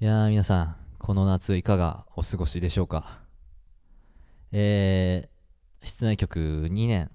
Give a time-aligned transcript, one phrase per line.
[0.00, 3.20] いやー、皆さん、この夏いかがお過ごしでしょうか？
[4.50, 7.12] えー、室内局2年、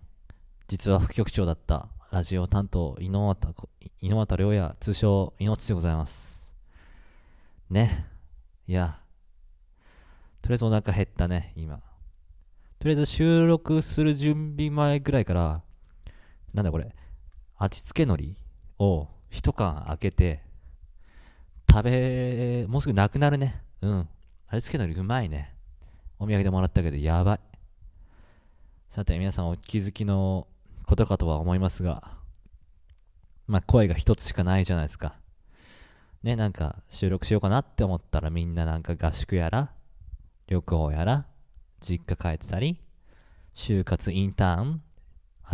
[0.70, 3.54] 実は副局長だったラジオ担当、井ノ端、
[4.00, 6.54] 井ノ端良也、通称、命でございます。
[7.70, 8.08] ね。
[8.66, 9.02] いや、
[10.42, 11.82] とりあえずお腹減ったね、今。
[12.80, 15.62] とりあえず収録する準備前ぐらいから、
[16.54, 16.96] なんだこれ、
[17.58, 18.38] 味付け海苔
[18.80, 20.48] を一缶開けて、
[21.70, 23.62] 食べ、もうすぐなくなるね。
[23.82, 24.10] うん。
[24.48, 25.54] 味付け海苔うまいね。
[26.18, 27.40] お土産でもらったけど、やばい。
[28.90, 30.48] さて、皆さんお気づきの
[30.88, 32.18] ことかとは思いますが、
[33.46, 35.16] まあ、声が一つしかないじゃないですか。
[36.24, 39.72] ね、なんか収録しようかなって思ったらみんななんか合宿やら、
[40.48, 41.28] 旅行やら、
[41.80, 42.82] 実家帰ってたり、
[43.54, 44.82] 就活インターン、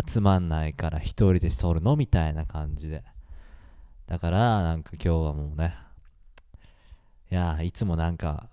[0.08, 3.04] 集まんないから一人で剃るのみたいな感じで。
[4.08, 5.76] だから、なんか今日はもうね、
[7.32, 8.50] いやいつもなんか、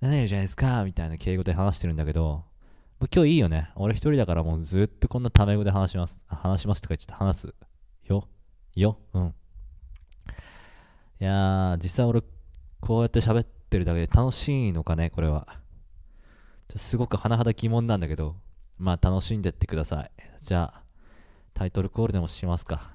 [0.00, 2.44] 何やるじゃないですかみたいな敬語で話してるんだけど、
[3.00, 3.70] もう今日いいよね。
[3.76, 6.24] 俺一人だからもうずっとこんなタメ語で話します。
[6.28, 7.24] 話しますとか言っちゃった。
[7.24, 7.54] 話す。
[8.06, 8.28] よ？
[8.74, 8.98] よ？
[9.12, 9.34] うん。
[11.20, 12.22] いやー、実際俺、
[12.80, 15.46] こうやって喋ってるだけで楽しいのかね、これは。
[16.68, 18.36] ちょすごく甚だ疑問なんだけど、
[18.78, 20.10] まあ楽しんでってください。
[20.40, 20.82] じゃあ、
[21.54, 22.92] タイトルコールでもしますか。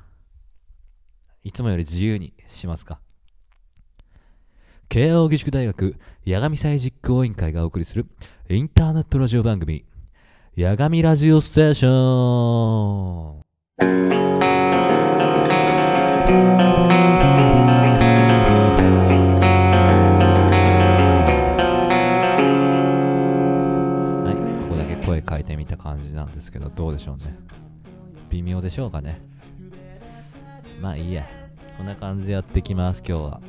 [1.44, 3.02] いつもより自由にしますか。
[4.94, 8.06] 慶応義塾大学八神祭実行委員会がお送りする
[8.48, 9.86] インターネットラジオ番組、
[10.56, 11.94] 八神ラジオステーション。
[13.40, 13.44] は
[24.30, 27.36] い、ここだけ声変えてみた感じなんですけど、どうでしょうね。
[28.30, 29.20] 微妙でしょうかね。
[30.80, 31.26] まあいいや。
[31.80, 33.42] こんな感じでやってきます、今日は。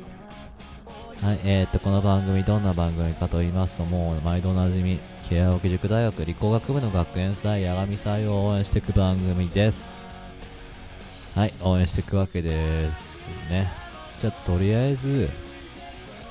[1.25, 10.05] はい、えー、っと、この番組、どんな番組かと言いますと、もう毎度おなじみ、慶応義塾大学理工学部の学園祭、八神祭を応援していく番組です。
[11.33, 13.67] はい、応援していくわけですね。
[14.21, 15.31] じゃあ、とりあえず、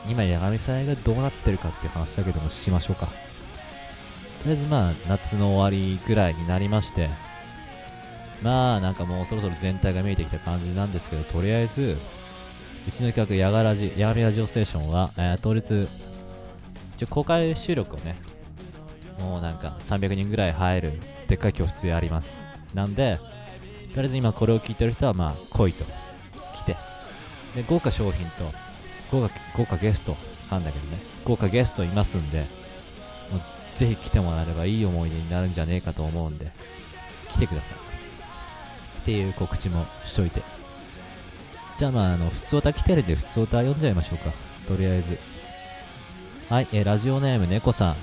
[0.09, 3.07] 今、八神祭がどうなってるかって話だけどもしましょうか。
[3.07, 3.13] と
[4.45, 7.11] りあえず、まあ、夏の終わりぐらいになりまして、
[8.45, 11.99] まあ、なんかもうそろそろ全体が見えてきた感じなんですけど、とりあえず、
[12.87, 15.89] うちの企画、やがラジ、やがみラジオステーションは、えー当日、
[16.97, 18.17] 一応公開収録をね、
[19.19, 20.93] もうなんか300人ぐらい入る
[21.27, 22.45] でっかい教室であります。
[22.75, 23.19] なんで、
[23.95, 25.85] とりあえず今これを聞いてる人は、まあ、来いと。
[26.57, 26.77] 来て。
[27.55, 28.53] で、豪華商品と、
[29.11, 30.15] 豪華、豪華ゲスト、
[30.51, 32.45] かんだけどね、豪華ゲストいますんで、も
[33.39, 33.41] う
[33.75, 36.51] ぜひ来てもらえればいい思い出になるんじゃねえかと思うんで、
[37.31, 37.79] 来てください。
[37.79, 40.64] っていう告知もしといて。
[41.77, 44.33] じゃあまあ、あの、普通歌来てるんで、普通歌読んじゃいましょうか。
[44.69, 45.19] とりあえず。
[46.49, 47.97] はい、えーラジオネーム猫さん。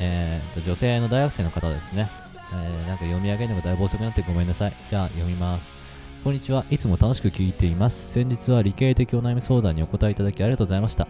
[0.00, 2.08] えーと、女性の大学生の方ですね。
[2.52, 4.72] えーなんか読み上げるのがだいぶ遅くなってごめんなさい。
[4.88, 5.70] じゃあ読みます。
[6.24, 6.64] こんにちは。
[6.70, 8.12] いつも楽しく聞いています。
[8.12, 11.06] 先日は理系的お悩み相談にお答えいただきありがとうございました。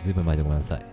[0.00, 0.86] ずいぶん前でごめんなさい。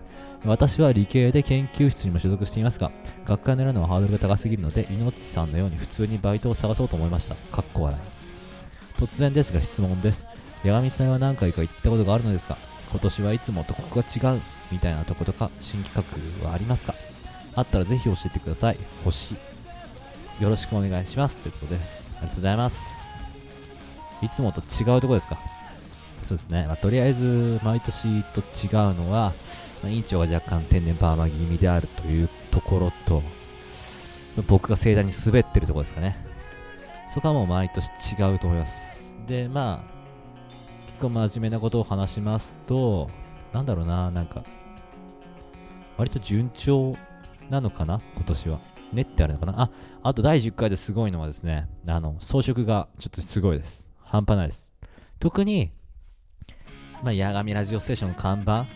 [0.44, 2.90] 私は理系で研究室にも所属していますが、
[3.26, 7.36] 学会を狙うのはハードルが高すぎるので、いのっちさんのように普通にバイトを探そうと思いました。
[7.36, 9.00] かっこ笑い。
[9.00, 10.28] 突然ですが質問です。
[10.64, 12.56] 八神さんは何回か行ったことがあるのですが、
[12.90, 14.40] 今年はいつもとここが違う
[14.70, 16.06] みたいなとことか新企
[16.42, 16.94] 画はありますか？
[17.54, 18.78] あったらぜひ教えてください。
[19.04, 19.34] 星。
[20.40, 21.38] よろしくお願いします。
[21.38, 22.16] ということです。
[22.18, 23.18] ありがとうございます。
[24.22, 25.36] いつもと違うとこですか？
[26.22, 26.66] そうですね。
[26.66, 29.32] まあ、とりあえず、毎年と違うのは、
[29.82, 33.22] まあ、委員長が若干天然パーマ気味であるというところと、
[34.46, 36.16] 僕が盛大に滑ってるとこですかね。
[37.12, 39.16] そこはもう毎年違うと思います。
[39.26, 39.91] で、まあ、
[41.02, 43.10] 結構真面目なことを話しますと、
[43.52, 44.44] なんだろうな、なんか、
[45.96, 46.96] 割と順調
[47.50, 48.60] なのかな、今年は。
[48.92, 49.62] ねってあるのかな。
[49.62, 49.70] あ、
[50.04, 53.88] あと第10回ですごいのはですね、あの、装飾がちょっとすごいです。
[53.98, 54.72] 半端ないです。
[55.18, 55.72] 特に、
[57.02, 58.66] まあ、八神ラジオステーションの看板、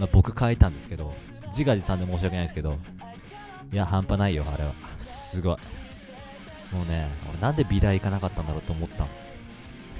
[0.00, 1.14] まあ、僕書いたんですけど、
[1.50, 2.76] 自画自賛で申し訳ないですけど、
[3.72, 4.72] いや、半端ないよ、あれは。
[4.98, 5.56] すごい。
[6.74, 9.08] もうね、俺なんで美大行かなかったんだろうと思ったの。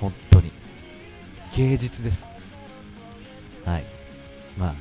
[0.00, 0.65] 本当に。
[1.56, 2.44] 芸術です。
[3.64, 3.84] はい。
[4.58, 4.74] まあ。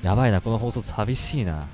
[0.00, 1.66] やばいな、この放送寂しいな。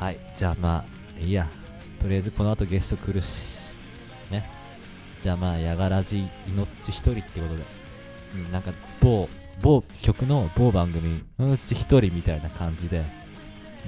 [0.00, 0.18] はい。
[0.34, 1.46] じゃあまあ、いいや。
[2.00, 3.60] とりあえずこの後ゲスト来るし。
[4.32, 4.50] ね。
[5.22, 7.62] じゃあまあ、やがらじ、いのっち一人ってことで。
[8.34, 9.28] うん、なんか、某、
[9.62, 13.04] 某曲の某番組、うのっち一人みたいな感じで、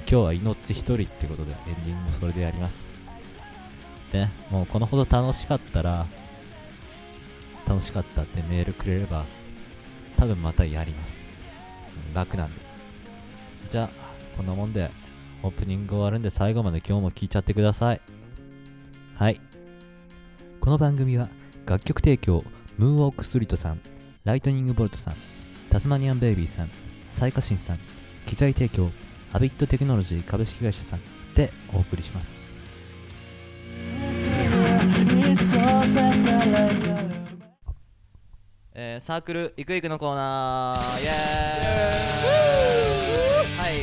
[0.09, 2.93] 今日は命一人ってことでエンディングもそれでやります。
[4.13, 6.05] でね、もうこのほど楽しかったら、
[7.73, 9.25] 楽しかったってメールくれれば、
[10.17, 11.51] 多分またやります。
[12.13, 12.61] 楽なんで。
[13.67, 13.89] じゃあ
[14.37, 14.91] こんなもんで
[15.41, 18.01] オープニング終わるんで最後まで今日も聴いちゃってください。
[19.15, 19.41] はい。
[20.59, 21.29] この番組は
[21.65, 22.43] 楽曲提供
[22.77, 23.81] ムーンウォークストリートさん
[24.23, 25.15] ライトニングボルトさん
[25.71, 26.69] タスマニアンベイビーさん
[27.09, 27.79] サイカシンさん
[28.27, 28.91] 機材提供
[29.31, 31.01] ハビットテクノロジー株式会社さん
[31.33, 32.43] でお送りします。
[38.75, 41.03] えー、サークルいくいくのコーナー。
[41.03, 41.13] イエーイ。
[43.59, 43.73] はい、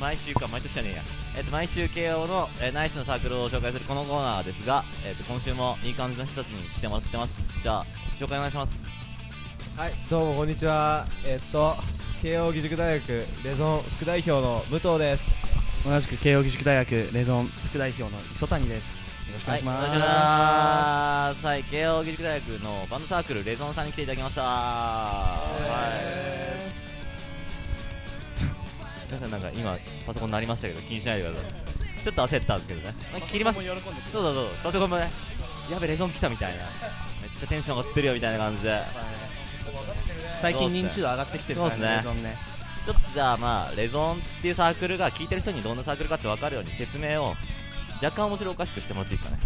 [0.00, 1.02] 毎週か毎年じゃねえや。
[1.36, 7.62] えっ、と毎週慶応の、えーナイスのサークルを紹介するこのコーナーですが、えっと今週もいい感じの人たちに来てもらってます。
[7.62, 7.84] じゃあ
[8.18, 9.78] 紹介お願いします。
[9.78, 11.04] はい、どうもこんにちは。
[11.24, 11.76] えっと、
[12.20, 13.08] 慶応義塾大学
[13.44, 15.86] レゾン副代表の武藤です。
[15.88, 19.06] 同じく慶応義塾大学レゾン副代表の磯谷です。
[19.06, 24.42] よろしくお願いします、はい、慶応義塾大学のバンドサークルレゾンさんに来ていただきました。
[24.42, 25.38] は
[26.66, 26.78] い。
[29.08, 31.50] 皆さんなんか今パソコン鳴りましたけど気にしないでください。
[32.04, 32.94] ちょっと焦ったんですけどね。
[33.26, 33.58] 切ります。
[33.58, 33.66] そう
[34.22, 34.48] そうそう。
[34.62, 35.08] パソコンもね
[35.70, 36.58] やべレゾン来たみたいな。
[36.58, 38.80] めっちゃテンション上がってるよみたいな感じで。
[40.40, 42.36] 最近認知度上がってきてるからねレゾンね。
[42.84, 47.34] ちょっとじゃあまあレゾンっていうサークルが聞いてる人にどんなサークルかって分かるように説明を
[48.02, 49.42] 若干面白おかしくしてもらっていいですかね。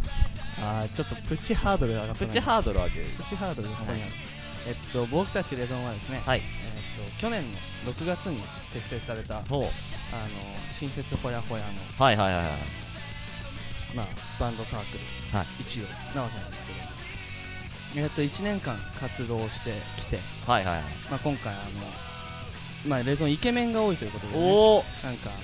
[0.63, 3.05] あーちょっとプチハードル上がってないプチハードルを上げる。
[3.07, 4.11] プチハードルがここにある
[4.69, 6.39] えっと僕たちレゾンはですね、はい。
[6.39, 6.45] えっ
[7.17, 8.41] と去年の6月に
[8.73, 9.65] 結成されたあのほう
[10.79, 12.55] 新設ほやほやのはいはいはいはい。
[13.97, 14.07] まあ
[14.39, 14.99] バンドサーク
[15.33, 15.47] ル、はい。
[15.61, 15.83] 一応
[16.15, 18.05] なわけなんですけど。
[18.05, 20.85] えっと1年間活動してきて、はいはいはい。
[21.11, 21.63] まあ、今回あの
[22.89, 25.41] まあレゾンイケメンが多いということで、ね、おおなんかあの、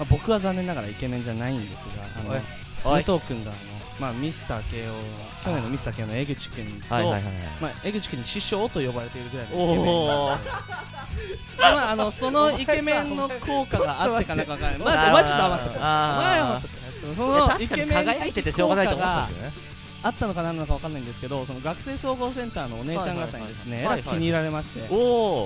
[0.00, 3.60] まあ、僕は残念ながらイケメンじゃないんですがあの武藤君があの、
[4.00, 4.98] まあ、ミスター慶応の
[5.44, 7.04] 去年のミスター慶応の江口君と、はい。
[7.04, 7.12] はい。
[7.12, 7.22] はい。
[7.22, 7.32] はい。
[7.60, 10.26] まあ、江口君に師匠と呼ばれているぐらいのイケメンおお
[11.58, 19.52] まあ、あのそのイケメンの効果があってかなんかわからないまあ、まあ、ちょっと余ってた前はあ余ってたそのイケメン輝いててしょうがないと思ったんですよね。
[20.02, 24.80] あったのか何なのかわかんないんですけどその学生総合センターのお姉ちゃん方にですねはいはいはいえらい気に入られまして。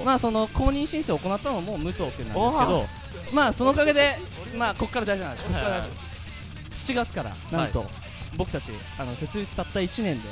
[0.04, 2.86] まあその公認申請を行ったのも武藤君なんですけど
[3.32, 4.16] まあそのおかげで
[4.56, 5.42] まあここから大事な話。
[5.42, 5.88] ここから大事
[6.92, 7.86] 7月からなんと。
[8.36, 10.28] 僕たちあの設立たった1年で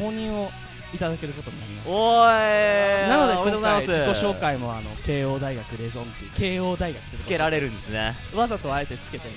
[0.00, 0.50] あの公認を
[0.92, 3.08] いただけることになりましたおーい。
[3.08, 8.14] なので今回自己紹介もあの慶応大学レゾンっていう慶応大学ってつけられるんですね。
[8.34, 9.34] わざとあえてつけてね。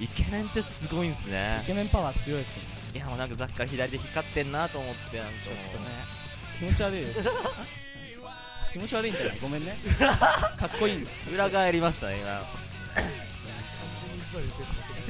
[0.00, 1.60] イケメンってすごいんですね。
[1.64, 2.62] イケメンパワー強いですよ
[2.94, 2.98] ね。
[2.98, 5.90] いやもうなんかざっから左で光ってんなと思ってなんかちょっともね。
[6.58, 7.20] 気持ち悪いです
[8.72, 9.38] 気持ち悪いんじゃない？
[9.40, 9.76] ごめんね。
[9.98, 12.42] かっこいいんだう裏返りましたね今。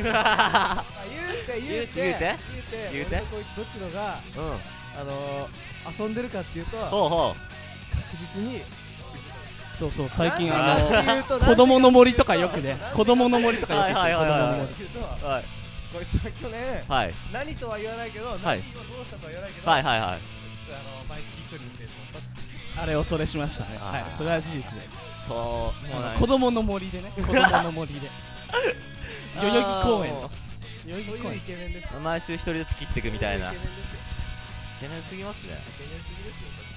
[0.03, 0.17] 言う
[1.47, 1.95] て言うて。
[1.97, 2.37] 言うて？
[2.93, 3.17] 言う言うて？
[3.17, 4.53] 俺とこいつどっちのが、うん。
[5.01, 8.63] あのー、遊んでるかっていうと、ほうほ確実に、
[9.79, 12.77] そうそう最近なあの子供の森とかよくね。
[12.95, 14.41] 子供の森とかよく言ってはいはいはい。
[14.61, 15.07] はい子供の
[15.37, 15.45] 森。
[15.89, 17.15] こいつは去年、はい。
[17.33, 20.38] 何とは言わないけど、何をどうしたとは言わないけど、はいはいはい
[20.75, 21.89] あの毎月一人で
[22.81, 23.79] あれ恐れしましたね。
[23.81, 25.09] はいそれは事実です。
[25.29, 27.11] そうもう子供の森でね。
[27.17, 28.09] 子供の森で。
[29.37, 30.31] 代々木公園あ
[30.87, 31.23] 代々木公園。
[31.23, 31.99] こういうイケメンですよ。
[31.99, 33.53] ー毎週一人ずつ切っていくみたいな。
[33.53, 33.59] イイ
[34.81, 35.53] ケメンですぎますね。
[35.53, 36.69] イケメンすぎですよ。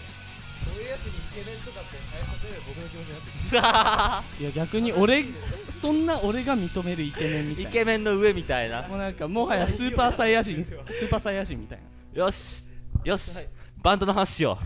[0.61, 7.69] そういうやつにイケメンとかって最初で僕の気持ちになっていや逆に俺そんな俺が認めるイケメンみたいな。
[7.69, 8.87] イケメンの上みたいな。
[8.87, 11.79] もうなんかもはやスーパーサイヤ人スーパーサイヤ人みたい
[12.13, 12.23] な。
[12.23, 12.73] よし。
[13.03, 13.35] よし。
[13.35, 13.47] はい
[13.81, 14.57] バンドの話しよ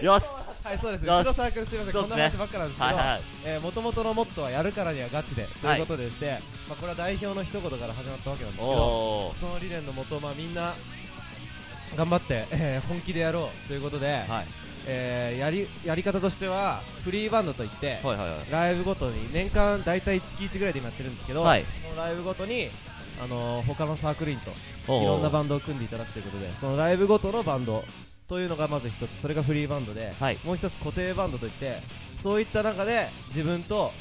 [0.00, 0.04] う。
[0.04, 0.24] よし。
[0.64, 1.14] はい、そうですね。
[1.14, 3.20] うちのサークルすみません、こんな話ばっかなんですけど、はいはい。
[3.44, 5.44] えー、元々のモットーはやるからにはガチで。
[5.44, 10.72] ということでして、まあこれは代表の一言から始まったわけなんですけど、その理念のもと、まあみんな
[11.96, 14.46] 頑張って、えー本気でやろうということで、はい。
[14.88, 18.50] えーやりやり方としてはフリーバンドといって、はいはいはい。
[18.50, 21.64] ライブごとに年間大体月1ぐらいで今やってるんですけど、はい。
[21.96, 22.70] ライブごとに
[23.22, 24.50] あのー他のサークル員と
[25.02, 27.82] いろんなバンドを組んでいただくということでそのライブごとのバンド
[28.28, 29.20] というのがまず一つ。
[29.20, 30.38] それがフリーバンドで、はい。
[30.44, 31.76] もう一つ固定バンドといって
[32.22, 33.92] そういった中で自分と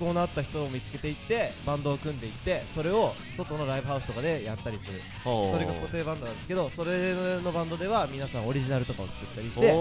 [0.00, 5.00] 思考の合った人を見つけていってバンドを組んでいってそれを外のライブハウスとかでやったりする。
[5.24, 9.76] それが固定バンドなんですけどそれのバンドでは皆さんオリジナルとかを作ったりして精力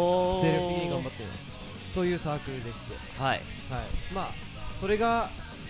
[0.76, 1.96] 的に頑張っています。
[1.96, 3.22] というサークルでして。
[3.22, 3.30] はい。
[3.30, 3.40] はい。
[4.14, 4.28] まあ
[4.80, 5.28] それが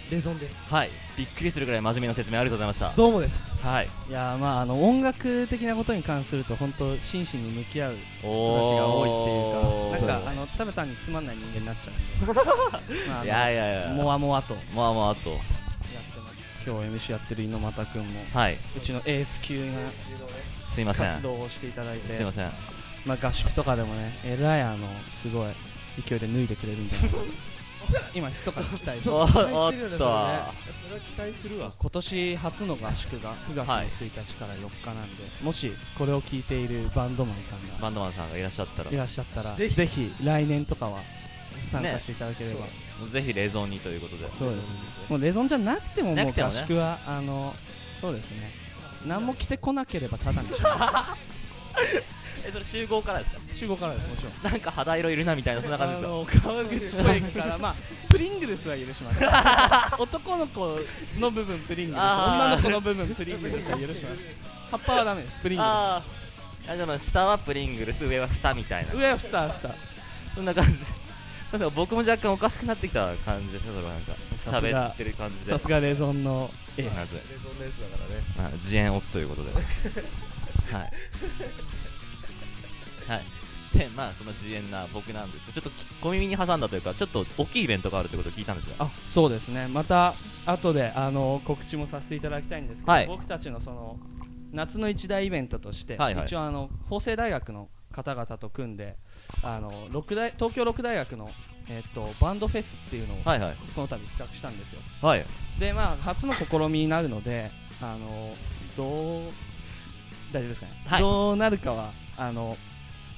[0.10, 0.66] レゾンです。
[0.70, 0.90] はい。
[1.18, 2.96] びっくりするぐらい真面目な説明ありがとうございました。
[2.96, 3.66] どうもです。
[3.66, 3.88] はい。
[4.10, 12.34] いやーまああの音楽的なことに関すると本当真摯に向き合う人たちが多いっていうかなんかあのただ単につまんない人間になっちゃうんで。
[13.10, 13.94] まあいやいやいや。
[13.94, 14.54] もわもわと。
[14.54, 15.58] やってまあまああとます。
[16.66, 18.58] 今日 MC やってる猪俣君もはい。
[18.78, 19.74] うちのエース級な
[20.66, 21.12] すいません。
[21.12, 22.52] す活動をしていただいていません。
[23.06, 25.48] まあ、合宿とかでもねえらいあのすごい
[26.02, 27.24] 勢いで脱いでくれるんじゃないかな
[28.14, 30.54] 今密かに期待してお期待おっそれねそれは
[31.00, 31.72] 期待するわ。
[31.78, 33.88] 今年初の合宿が9月のはい。
[33.88, 38.92] 1日から4日なんで、もしこれを聞いているバンドマンさんがバンドマンさんがいらっしゃったら。
[38.92, 41.00] いらっしゃったらぜぜひひ来年とかは
[41.70, 42.66] 参加していただければ、も
[43.08, 44.24] うぜひ冷蔵にということで。
[44.34, 44.76] そうですね。
[45.10, 47.54] もうレゾンじゃなくてももう合宿は、あの
[48.00, 48.52] そうですね。
[49.06, 51.16] 何も着てこなければただにしま
[52.46, 53.40] えそれ集合からですか？
[53.40, 54.52] す集合からですもちろん。
[54.52, 57.76] なんか肌色いるなみたいなそんな感じですか川口湖駅からまあ
[58.10, 59.24] プリングルスは許します。
[60.02, 60.80] 男の子
[61.20, 62.46] の部分プリングルスあー。
[62.46, 64.22] 女の子の部分プリングルスは許します。
[64.72, 66.72] 葉っぱはダメですプリングルあー。
[66.74, 68.92] あでも下はプリングルス上は蓋みたいな。
[68.92, 69.76] ス上は蓋蓋
[70.36, 70.78] そんな感じ。
[71.74, 74.12] 僕も若干おかしくなってきた感じですねそれはなんか。
[74.38, 75.52] さすが喋ってる感じで。
[75.52, 77.34] さすがレゾンのエーまスず。
[77.34, 79.52] レゾンのやつだからねまあ自演オツということで。
[80.76, 80.92] はい
[83.08, 83.22] はい。
[83.78, 89.68] でまあその自演な僕なんですけどちょっとき小耳に挟んだというかちょっと大きいイベントがあるということを聞いたんですがあそうですね。
[89.68, 90.14] また
[90.46, 93.08] 後であの告知もさせていただきたいんですけど、はい。
[93.08, 94.00] 僕たちのその
[94.54, 96.26] 夏の一大イベントとして、はいはい。
[96.26, 98.96] 一応あの法政大学の方々と組んで
[99.44, 101.30] あの六大東京六大学の、
[101.70, 103.56] えっとバンドフェスっていうのをはいはい。
[103.76, 104.80] この度企画したんですよ。
[105.02, 105.26] はい。
[105.60, 108.34] でまあ初の試みになるのであの
[108.78, 109.34] どう
[110.32, 111.02] 大丈夫ですかね、はい。
[111.02, 112.56] どうなるかはあの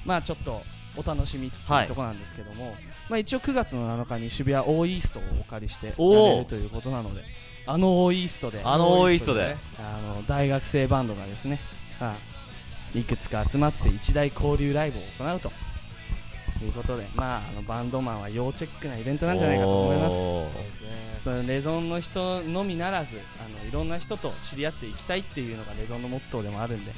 [0.04, 0.60] まあちょっと
[0.96, 2.74] お楽しみってはいいうところなんですけども、
[3.08, 7.22] まあ一応9月の7日に渋谷オーイーストをお借りしてやれるということなので
[7.66, 9.56] あのオーイーストであのオーイーストで。
[9.78, 11.58] あの大学生バンドがですね、
[11.98, 12.14] は
[12.94, 15.50] い、いくつか集まって一大交流ライブを行うと
[16.64, 21.24] いうことでまああのバンドマンは要チェックなイベントなんじゃないかと思います。
[21.24, 26.92] そのレゾンの人のみならずあのいろんな人と知り合っていきたいっていうのがレゾンのモットーでもあるんで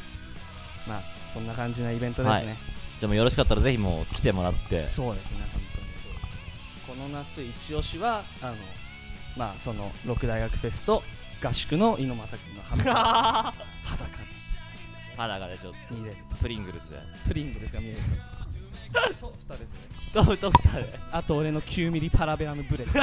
[0.86, 1.00] まあ
[1.32, 2.56] そんな感じなイベントですね、
[3.02, 4.88] じゃあもうよろしかったらぜひもう来てもらって。
[4.88, 5.60] そうですね本
[6.86, 6.98] 当に。
[7.00, 8.54] この夏一押しはあの
[9.36, 11.02] まあその六大学フェスと
[11.42, 12.92] 合宿の猪俣君の裸
[13.82, 14.08] 裸
[15.16, 16.16] 腹がねちょっに見れる。
[16.30, 17.98] とプリングルスでとプリングですが見れる。
[19.20, 19.66] とと蓋で
[20.12, 23.02] とと蓋であと俺の9ミリパラベラムブレット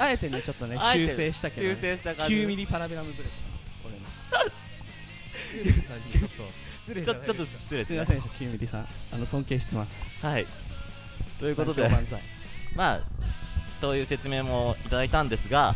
[0.00, 2.34] あえてねちょっとね修正したけど、ね、修正した感じ。
[2.34, 3.36] 9ミリパラベラムブレット
[3.86, 8.86] 俺のユーさんにちょっと失礼ちょちょっと失礼ですみませんでした9ミリさん。
[9.14, 10.24] あの尊敬してます。
[10.24, 10.46] はい。
[11.40, 11.88] ということで。
[11.88, 12.20] 三丁万歳。
[12.76, 13.00] まあ
[13.80, 15.74] という説明もいただいたんですが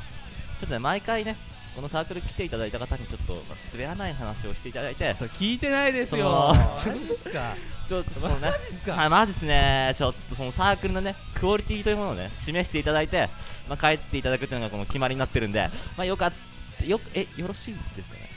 [0.60, 1.36] ちょっとね毎回ね
[1.74, 5.14] このサークル来ていただいた方にちょっと、まあ、滑らない話をしていただいて。
[5.14, 7.54] それ聞いてないですそよのマジっすか？
[7.88, 8.92] ちょっとそのねマジっすか？
[8.92, 9.94] はいマジっすね。
[9.96, 13.30] ちょっとそのサークルのねクオリティというものをね示していただいて、
[13.68, 16.32] まあ、帰っていただくというのがこの決まりになってるんでまあよかっ
[16.78, 18.30] たよえよろしいですかね？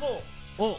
[0.00, 0.22] も
[0.58, 0.78] お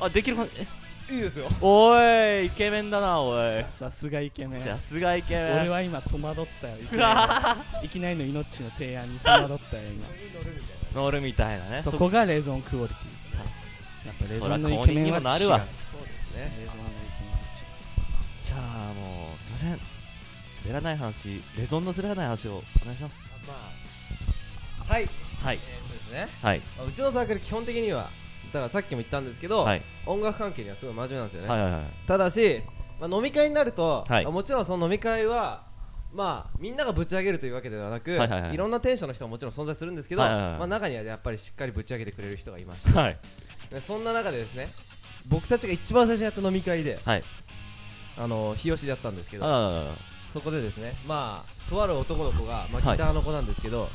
[0.00, 1.48] あできるかいいですよ。
[1.60, 3.64] おいイケメンだなおい。
[3.70, 4.60] さすがイケメン。
[4.60, 5.60] さすがイケメン。
[5.60, 9.82] 俺は今戸惑ったよいきなりいきなりの命の提案に戸惑ったよ
[10.92, 11.00] 今。
[11.02, 11.82] 乗るみたいなね。
[11.82, 13.36] そこがレゾンクオリティ。
[13.36, 13.42] さ
[14.06, 15.56] やっぱレゾンのイケメンはるわそうです
[16.36, 16.52] ね。
[16.60, 17.38] レゾンのイケメンは
[18.44, 18.60] じゃあ
[18.94, 19.70] もうすいません。
[20.64, 21.42] 滑らない話。
[21.58, 23.30] レゾンの滑らない話をお願いします。
[23.46, 23.54] ま
[24.86, 25.08] あはい。
[25.42, 25.56] はい。
[25.56, 26.28] えですね。
[26.42, 26.60] はい。
[26.76, 28.10] まあうちのサークル基本的には
[28.52, 29.82] だからさっきも言ったんですけど、はい。
[30.06, 31.82] 音楽関係にはすごい真面目なんですよね、はいはいはい。
[32.06, 32.62] ただし、
[33.00, 34.24] まあ、飲み会になると、はい。
[34.24, 35.66] まあもちろんその飲み会は
[36.12, 38.56] まあみんながぶち上げるというわけではなく、はいはいはい。
[38.56, 42.98] ろんなテンションの人ももちろん存在するんですけど、はいはいはいまあ、中にはやっぱりしっかりぶち上げてくれる人がいまして。
[42.98, 43.18] はい。
[43.70, 44.68] でそんな中でですね
[45.26, 47.22] 僕たちが一番最初にやった飲み会ではい。
[48.16, 49.94] あの日吉でやったんですけどあ
[50.32, 52.96] そこでですねまあとある男の子が、まあ、はい。
[52.96, 53.88] ギターの子なんですけど、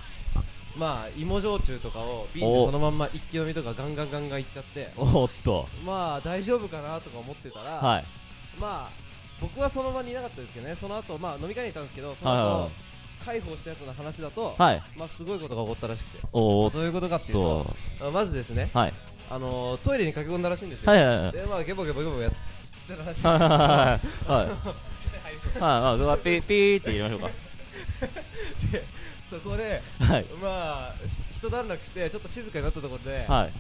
[0.77, 5.67] まあ芋焼酎とかを瓶でおそのまんま一気飲みとかガンガンガンガンいっちゃっておっと。
[5.85, 8.03] まあ大丈夫かなとか思ってたら、はい。
[8.59, 8.89] まあ
[9.39, 10.75] 僕はその場にいなかったですけどね。
[10.75, 12.71] その後まあ飲み会にいたんですけどその後、はいはいはい。
[13.25, 14.81] 介抱したやつの話だと、はい。
[14.97, 16.19] まあすごいことが起こったらしくて。
[16.33, 17.65] おっどういうことかっていうと
[18.11, 18.93] まずですねはい。
[19.29, 23.09] あのートイレに駆け込んだらしいんですよ、はいはいはいでまあゲボゲボゲボやってたらしい。
[23.09, 23.69] んですよはいはいはい。
[23.69, 24.49] はい。
[25.59, 27.33] はいはピーピーって入れましょうで
[29.41, 30.25] そこでかはい。
[30.41, 30.93] まあ
[31.31, 33.51] ひ一段落してちょっと静かになったところで、はい。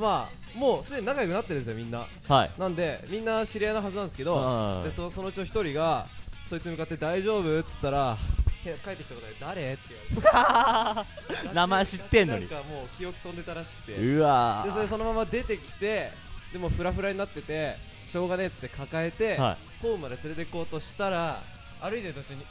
[0.00, 2.06] まあもうすでに仲良くなってるんですよみんな。
[2.28, 2.50] はい。
[2.58, 6.06] なんでみんな知り合いのはずなんですけどはいでとそのうちの一人が
[6.48, 7.60] そいつに向かって大丈夫？
[7.60, 8.16] っつったら
[8.64, 9.72] へ帰ってきたことで誰？
[9.72, 11.48] って言われて。
[11.54, 12.50] 名前知ってんのに。
[12.50, 13.94] なんかもう記憶飛んでたらしくて。
[13.94, 16.10] でうわそれそのまま出てきて
[16.52, 21.42] でもフラフラになっててしょうがねえっつって抱えて、はホームまで連れて行こうとしたら
[21.80, 22.44] 歩いてる途中に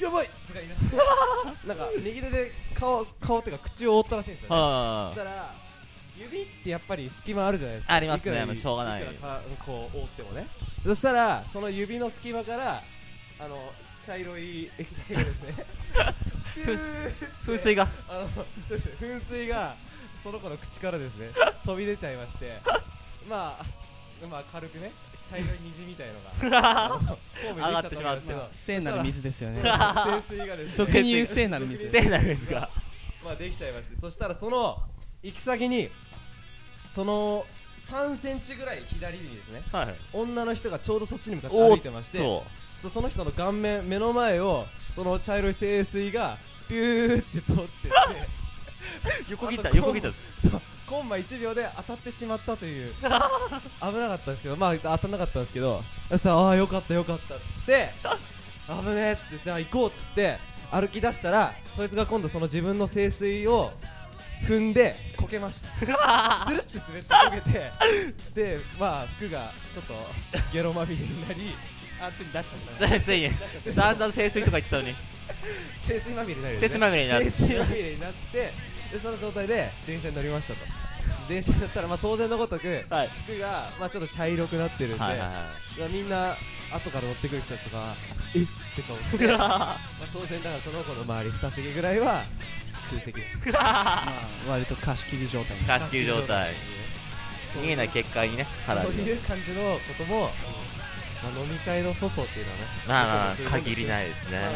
[0.00, 0.26] やばい！
[0.26, 0.96] とか言い出して
[1.68, 4.48] なんか右手で顔顔っていうか口を覆ったらしいんですよ
[5.04, 5.10] ね。
[5.12, 5.54] したら
[6.16, 7.94] 指ってやっぱり隙間あるじゃないですか。
[7.94, 8.56] ありますね。
[8.56, 9.04] しょうがない。
[9.64, 10.46] こう覆ってもね。
[10.84, 12.82] そしたらその指の隙間から
[13.40, 13.58] あの
[14.04, 15.54] 茶色い液体がですね。
[17.46, 17.88] 噴水が。
[18.08, 18.92] あのそうですね。
[19.00, 19.74] 噴水が
[20.22, 21.30] その子の口からですね
[21.64, 22.58] 飛び出ちゃいまして。
[23.28, 23.64] まあ
[24.28, 24.92] まあ軽くね
[25.30, 26.06] 茶色い虹みたい
[26.42, 26.84] のが。
[26.84, 29.60] あのフォームにできたと思うんですけど聖なる水ですよね。
[29.62, 30.74] 清水がですね。
[30.76, 31.90] 俗に言う聖なる水。
[31.90, 32.70] 聖なるですか
[33.24, 33.96] まあできちゃいまして。
[33.96, 34.82] そしたらその
[35.22, 35.88] 行き先に
[36.84, 37.46] その
[37.78, 39.94] 3センチぐらい左にですねはい。
[40.12, 42.44] 女の人がちょうどそっちに向かって歩いてましてそ
[42.80, 46.36] そその人の顔面目の前をその茶色い清水が
[46.68, 47.92] ピューって通ってってう
[49.30, 50.08] 横切った横切った。
[50.48, 52.92] そうコンマ1秒で当たってしまったという。
[53.00, 54.56] 危なかったんですけど。
[54.56, 55.82] まあ当たんなかったんですけど。
[56.10, 57.90] そしたらああよかったよかったっつって。
[58.66, 60.38] 危ねえっつってじゃあ行こうっつって
[60.70, 63.72] 歩き出したらそいつが今度その自分の清水を
[64.46, 65.68] 踏んでこけました。
[66.46, 67.50] つるって滑ってこ
[68.34, 68.54] けて。
[68.54, 69.94] でまあ服がちょっと
[70.52, 71.54] ゲロまみれになり
[72.00, 72.46] あついに出し
[72.78, 73.30] ちゃったついに
[73.74, 74.94] 散々清水とか言ってたのに。
[75.86, 76.68] 清水まみれになるよね。
[76.68, 78.52] 清水まみれになって
[78.94, 80.60] でその状態で電車に乗りましたと。
[81.28, 83.08] 電車に乗ったらまあ当然のごとくはい。
[83.26, 85.26] 服がまあちょっと茶色くなってるんで、はいはいは
[85.78, 85.80] い。
[85.80, 86.30] やみんな
[86.72, 87.82] 後から乗ってくる人たちとか
[88.34, 88.42] えっ？
[88.42, 88.46] っ
[88.76, 89.78] て顔して まあ
[90.12, 92.24] 当然だからその子の周り2席ぐらいは
[92.90, 93.18] 空席
[93.52, 93.58] ま
[94.06, 94.12] あ
[94.48, 95.56] 割と貸し切り状態。
[95.58, 96.54] に貸し切り状態。
[97.56, 100.28] 逃げない結界にねそういう感じのことも、
[101.24, 102.64] まあ、飲み会の粗相っていうのはね。
[102.86, 104.38] まあ限りないですね。
[104.38, 104.50] まあ、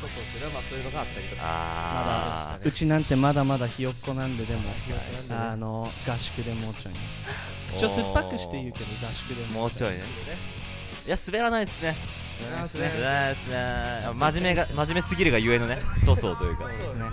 [0.00, 1.42] 粗相っていうのはまあそういうのがあったりとか。
[1.44, 4.62] あうちなんてまだまだひよっこなんででも。
[5.30, 7.00] あの合宿でもうちょいね。
[7.76, 9.96] 口を酸っぱくして言うけど合宿であもうちょいね。
[11.06, 11.94] いや滑らないですね。
[12.40, 12.88] 滑らないですね。
[12.88, 13.56] 滑らないですね。
[14.14, 16.62] 真面目が真面目すぎるがゆえのね粗相というか。
[16.62, 17.04] そうですね。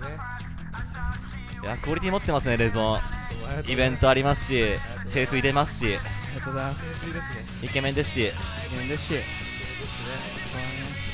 [1.62, 3.00] いやクオリティ持ってますねレゾン。
[3.68, 4.46] イベントあります。
[4.46, 4.76] し
[5.12, 5.94] 清水出ますしあり
[6.40, 7.06] がとうございます。
[7.06, 8.30] 水ですねイケメンですし。
[8.86, 9.14] 嬉し。
[9.14, 9.18] い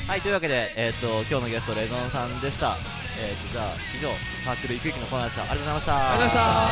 [0.09, 2.75] はいというわけで、えー、と今日のゲストレゾンさんでした、
[3.21, 4.09] えー、とじゃあ以上
[4.43, 5.43] サークルゆくゆきのコーナーでした。
[5.43, 5.93] ありがとうございました。
[5.93, 6.69] ありがとうございました。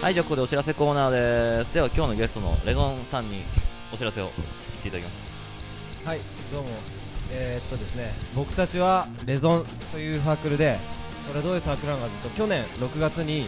[0.00, 1.74] はいじゃあここでお知らせコーナーです。
[1.74, 3.44] では今日のゲストのレゾンさんに
[3.92, 4.48] お知らせを言っ
[4.82, 5.34] ていただきます。
[6.04, 6.20] はい
[6.52, 6.93] どうも
[7.36, 10.78] えー、っとですね僕たちはレゾンというサークルで
[11.26, 13.46] これはどういうサークルなのかというと去年6月に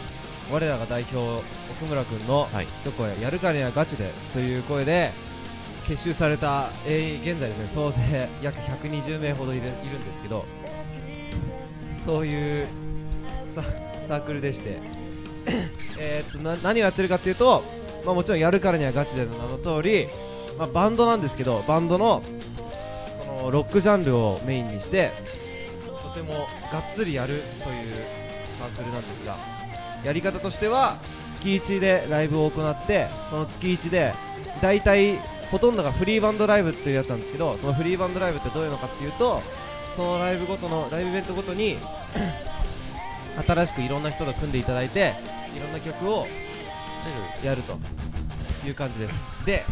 [0.52, 2.66] 我らが代表奥村君のはい。
[2.84, 5.12] 一声、やるからにはガチでという声で
[5.88, 10.44] 結集された、えー現在ですね総勢約120名ほどいるいるんですけど
[12.04, 12.66] そういう
[13.54, 14.78] ササークルでして
[15.98, 17.62] えーっとな何をやってるかというと、
[18.04, 20.08] まあ、もちろんやるからにはガチでの名の通り、
[20.58, 22.22] まあ、バンドなんですけどバンドの
[22.55, 22.55] そ
[23.50, 25.10] ロックジャンルをメインにして
[26.02, 26.32] とても
[26.72, 27.94] がっつりやるという
[28.58, 29.36] サークルなんですが
[30.04, 30.96] やり方としては
[31.28, 34.12] 月1でライブを行ってその月1で
[34.60, 35.18] 大体
[35.50, 39.40] ほとんどがフリーバンドライブっていうやつなんですけどそのフリーバンドライブってどういうのかっていうと
[39.94, 41.78] そのライブごとのライブイベントごとに
[43.46, 45.14] 新しくいろんな人と組んでいただいて
[45.54, 46.26] いろんな曲を
[47.42, 47.78] やると
[48.66, 49.14] いう感じです。
[49.44, 49.64] で、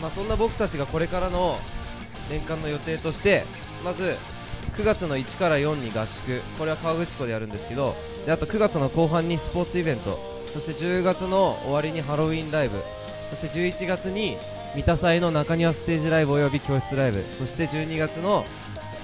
[0.00, 1.58] まあ、そんな僕たちがこれからの
[2.30, 3.44] 年間の予定として
[3.84, 4.16] まず
[4.76, 6.40] 9月の1から4に合宿。
[6.58, 7.94] これは河口湖でやるんですけど
[8.26, 10.18] であと9月の後半にスポーツイベント。
[10.52, 12.82] そして10月の終わりにハロウィンライブ。
[13.30, 14.36] そして11月に
[14.74, 17.24] 三田祭の中庭ステージライブおよび教室ライブ。
[17.38, 18.44] そして12月の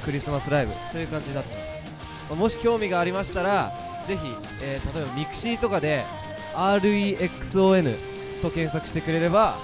[0.04, 0.72] クリスマスライブ。
[0.92, 2.37] という感じになってます。
[2.37, 3.72] もし興味がありましたら
[4.06, 4.20] ぜひ、
[4.62, 6.04] えー例えばミクシーとかで
[6.54, 7.96] レゾン
[8.40, 9.56] と検索してくれれば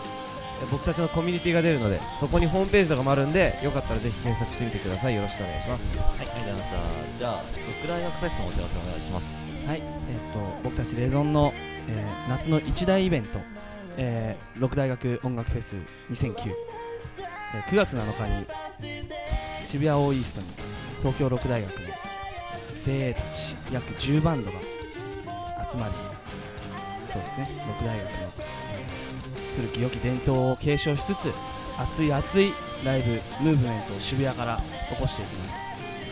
[0.70, 5.14] 僕たちのコミュニティが出るのでそこにホームページとかもあるんでよかったらぜひ検索してみてください。
[5.14, 5.86] よろしくお願いします。
[5.98, 7.18] はいありがとうございました。
[7.18, 7.42] じゃあ
[7.82, 9.42] 六大学フェスのお知らせお願いします。
[9.66, 11.52] はい、えっと僕たちレゾンの、
[11.88, 13.40] えー夏の一大イベント、
[13.96, 15.76] えー六大学音楽フェス
[16.10, 16.50] 2009、
[17.54, 18.46] えー9月7日に
[19.64, 20.46] 渋谷オーイーストに
[20.98, 21.76] 東京六大学の
[22.72, 24.58] 精鋭たち約10バンドが
[25.70, 25.92] 集まり
[27.08, 28.55] そうですね六大学の、えー
[29.56, 31.32] 古き良き伝統を継承しつつ
[31.78, 32.52] 熱い熱い
[32.84, 35.56] ライブムーブメントを渋谷から起こしていきます、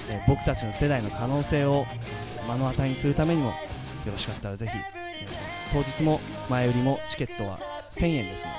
[0.09, 1.87] えー僕たちの世代の可能性を
[2.49, 3.55] 目の当たりにするためにもよ
[4.13, 7.59] ろしかったらぜひ、えー当日も前売りもチケットは
[7.91, 8.53] 1000円ですの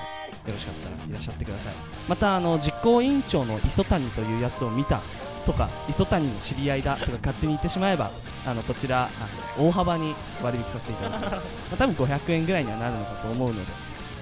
[0.43, 1.73] でよろしかったらいらっしゃってください。
[2.09, 5.01] またあの実行委員長の磯谷というやつを見た
[5.45, 8.09] とか磯谷の知り合いだとか勝手に言ってしまえば
[8.45, 13.71] あのこちらあの大幅に割引させていただきます、まあ、多分500円ぐらいにはなるのかと思うので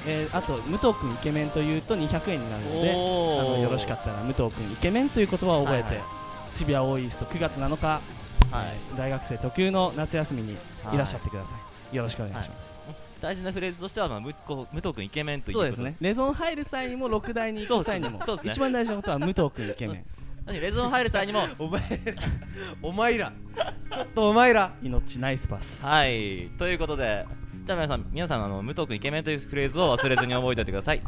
[0.05, 6.03] えーあと武藤君イケメンというと200円になるのであのよろしかったら武藤君イケメンという言葉を覚えて、はいは
[6.53, 8.97] 渋谷オーイースト9月7日、はい。
[8.97, 10.57] 大学生特有の夏休みにい
[10.93, 11.55] らっしゃってくださ
[11.91, 12.83] い、よろしくお願いします、
[13.19, 15.95] 大事なフレーズとしては、まあ、むこう武藤君イケメンというそうですね。
[15.99, 18.51] レゾン入る際にも六大に行く際にもそうですね。
[18.51, 20.05] 一番大事なことは武藤君イケメン。
[20.45, 21.47] 何レゾン入る際にも。
[21.57, 21.81] お前
[22.81, 23.31] お前ら。
[23.89, 24.73] ちょっとお前ら。
[24.83, 25.85] 命ナイスパス。
[25.85, 26.49] はい。
[26.59, 27.25] ということで
[27.65, 31.01] じゃあ皆さん皆さんあの武藤君イケメンというフレーズを忘れずに覚えておいてください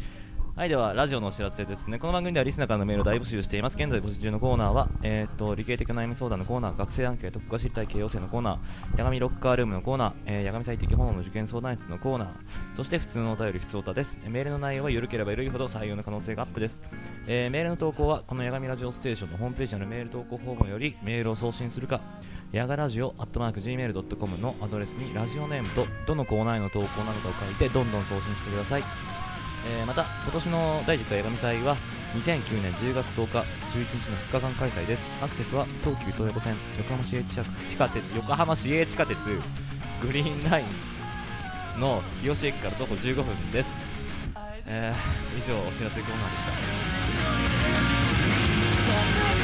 [0.56, 2.00] はいではラジオのお知らせですね。
[2.00, 3.76] この番組ではリスナーからのメールを大募集しています。
[3.76, 12.30] 現在募集中のコーナーはえー、っと理系的な悩み相談のコーナー学生アンケート国家知りたい形容生のコーナー八神ロッカールームのコーナー、えー、八神最適本能の受験相談室のコーナー
[12.74, 14.18] そして普通のお便り普通おたです。
[14.30, 16.82] メールの内容は緩ければ緩いほど採用の可能性がアップです。
[17.28, 22.00] えーメールの投稿はこの八神ラジオステーションのホームページのメール投稿フォームよりメールを送信するか
[22.56, 28.84] やがラジオアットマーク Gmail.com のアドレスにラジオネームとどのコーナーへの投稿なのかを書いてどんどん送信してください、
[29.78, 31.76] えーまた今年の第10回八神祭は
[32.16, 33.44] 2009年10月10日11
[34.00, 35.04] 日の2日間開催です。
[35.22, 40.64] アクセスは東急東横線横浜市営地下地下鉄横浜市営地下鉄グリーンライ
[41.78, 43.70] ンの日吉駅から徒歩15分です、
[44.70, 44.98] えー
[45.38, 46.46] 以上お知らせコーナーでし
[49.32, 49.35] た。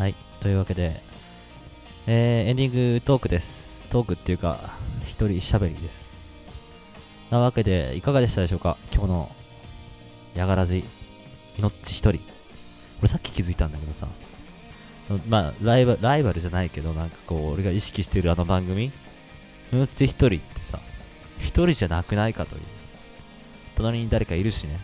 [0.00, 0.98] はい、というわけで、
[2.06, 3.84] えーエンディングトークです。
[3.90, 4.58] トークっていうか、
[5.04, 6.54] 一人喋りです。
[7.28, 8.78] なわけで、いかがでしたでしょうか？
[8.94, 9.30] 今日の、
[10.34, 10.84] やがらじ、い
[11.60, 12.18] のっち一人。
[13.00, 14.08] 俺さっき気づいたんだけどさ、
[15.28, 18.90] まあ、ライバライバルじゃないけど、なんかこう、俺が意識してるあの番組、い
[19.70, 20.78] のっち一人ってさ、
[21.38, 22.62] 一人じゃなくないかという。
[23.74, 24.80] 隣に誰かいるしね。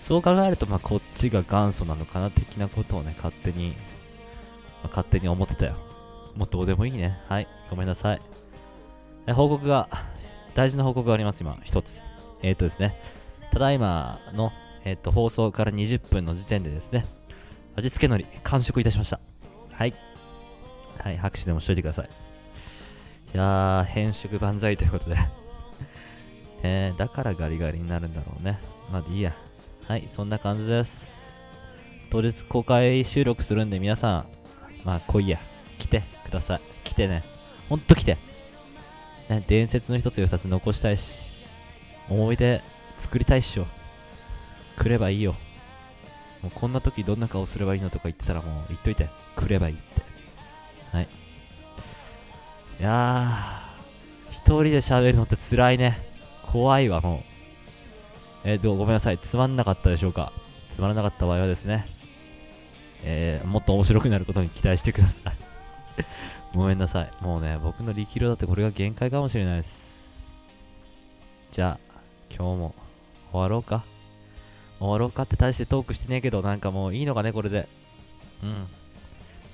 [0.00, 3.76] そう考えると、まあ、こっちが元祖なのかな、的なことをね、勝手に、
[4.82, 5.76] まあ勝手に思ってたよ。
[6.36, 7.18] もうどうでもいいね。
[7.28, 8.20] はい、ごめんなさい。
[9.32, 9.88] 報告が、
[10.54, 12.04] 大事な報告があります、今、一つ。
[12.42, 13.00] えっ、ー、とですね、
[13.50, 14.52] ただいまの、
[14.84, 17.06] えっ、と、放送から20分の時点でですね、
[17.76, 19.20] 味付け海苔、完食いたしました。
[19.72, 19.94] はい。
[20.98, 22.08] はい、拍手でもしといてください。
[23.34, 25.16] いやー、変色万歳ということで。
[26.62, 28.58] えー、だからガリガリになるんだろうね。
[28.90, 29.34] まあいいや。
[29.86, 31.38] はい、そんな感じです。
[32.10, 34.26] 当日公開収録するんで皆さん、
[34.82, 35.38] まあ来いや。
[35.78, 36.60] 来てください。
[36.84, 37.22] 来てね。
[37.68, 38.16] ほんと来て。
[39.28, 41.20] ね、伝説の一つや二つ残したいし、
[42.08, 42.62] 思い出
[42.96, 43.66] 作りたいっしょ。
[44.78, 45.34] 来ればいいよ。
[46.42, 49.10] もうこんな時どんな顔すればいいのとか言ってたらもう言っといて。
[49.36, 50.02] 来ればいいって。
[50.92, 51.08] はい。
[52.80, 55.98] いやー、一人で喋るのって辛いね。
[56.42, 57.33] 怖いわ、もう。
[58.44, 59.18] えー、と、ごめんなさい。
[59.18, 60.30] つまんなかったでしょうか
[60.70, 61.86] つまらなかった場合はですね、
[63.02, 65.34] えー、もっと面白くなることに期待してください。
[66.54, 67.10] ごめんなさい。
[67.22, 70.30] もうね、僕の力量だってこれが限界かもしれないです。
[71.52, 71.94] じゃあ、
[72.28, 72.74] 今日も
[73.32, 73.84] 終わろうか。
[74.78, 77.66] 終わろうかって大してトークしてねえけど、なんかもういいのかね、これで。
[78.42, 78.66] うん。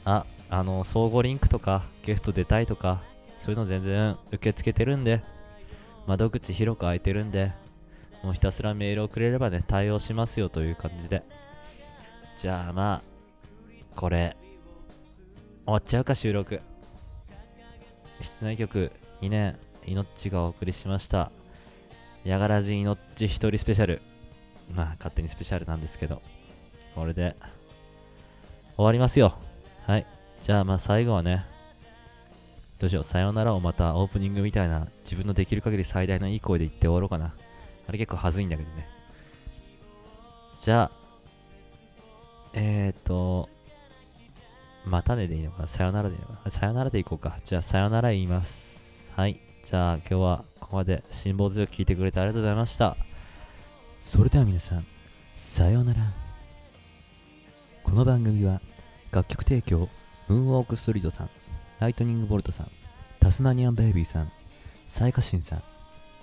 [0.05, 3.03] あ、あの、相互リンクとか、ゲスト出たいとか、
[3.37, 5.22] そういうの全然受け付けてるんで、
[6.09, 7.53] 窓口広く開いてるんで、
[8.22, 11.22] もうひたすらメールをくれればね、対応しますよという感じで。
[12.38, 13.02] じゃあまあ、
[13.96, 14.37] これ、
[15.64, 16.61] 終わっちゃうか、収録。
[18.20, 21.30] 室内曲2年、いのっちがお送りしました。
[22.24, 24.02] やがらじいのっち一人スペシャル。
[24.74, 26.22] まあ、勝手にスペシャルなんですけど、
[26.94, 27.37] これで、
[28.76, 29.35] 終わりますよ。
[29.87, 30.06] はい。
[30.40, 31.44] じゃあまあ最後はね、
[32.78, 37.35] どうしよう、さよならをまたオープニングみたいな自分のできる限り最大のいい声で言って終わろうかな。
[37.90, 38.87] あれ結構はずいんだけどね。
[40.61, 40.90] じゃあ、
[42.53, 43.48] えーと、
[44.87, 45.66] またねでいいのかな？
[45.66, 46.50] さよならでいいのかな？
[46.53, 47.37] さよならでいこうか。
[47.44, 49.12] じゃあさよなら言います。
[49.16, 49.40] はい。
[49.64, 52.96] じゃあ今日はここまで辛抱強く聞いてくれてありがとうございました。
[54.00, 54.87] それでは皆さん、
[55.35, 56.12] さようなら。
[57.83, 58.61] この番組は
[59.11, 59.88] 楽曲提供、
[60.29, 61.31] ムーンウォークストリートさん、
[61.81, 62.70] ライトニングボルトさん、
[63.18, 64.31] タスマニアンベイビーさん、
[64.87, 65.62] サイカシンさん、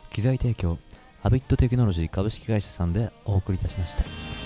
[0.10, 0.78] 機材提供、
[1.22, 4.04] ハビットテクノロジー株式会社さんでお送りいたしました。「